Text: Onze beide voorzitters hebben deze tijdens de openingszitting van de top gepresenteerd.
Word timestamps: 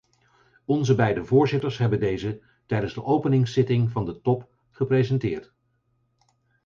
Onze 0.65 0.95
beide 0.95 1.25
voorzitters 1.25 1.77
hebben 1.77 1.99
deze 1.99 2.41
tijdens 2.65 2.93
de 2.93 3.03
openingszitting 3.03 3.91
van 3.91 4.05
de 4.05 4.21
top 4.21 4.49
gepresenteerd. 4.69 5.53